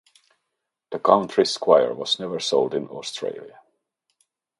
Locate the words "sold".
2.39-2.73